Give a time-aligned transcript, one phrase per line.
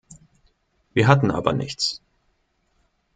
[0.95, 2.01] Wir hatten aber nichts.